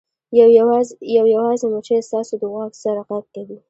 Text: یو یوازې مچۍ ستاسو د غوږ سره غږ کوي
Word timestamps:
یو 1.19 1.27
یوازې 1.37 1.65
مچۍ 1.73 1.99
ستاسو 2.07 2.33
د 2.41 2.43
غوږ 2.51 2.71
سره 2.83 2.99
غږ 3.09 3.23
کوي 3.35 3.57